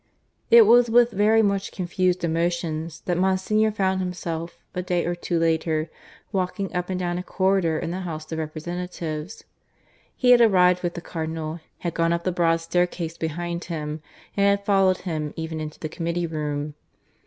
[0.49, 5.37] It was with very much confused emotions that Monsignor found himself, a day or two
[5.37, 5.91] later,
[6.31, 9.43] walking up and down a corridor in the House of Representatives.
[10.15, 14.01] He had arrived with the Cardinal, had gone up the broad staircase behind him,
[14.35, 16.73] and had followed him even into the committee room.